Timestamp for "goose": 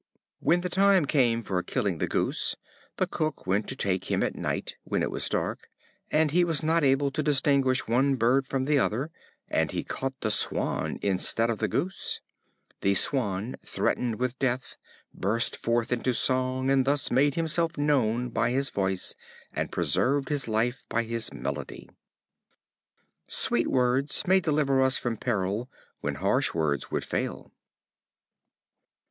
2.07-2.55, 11.67-12.19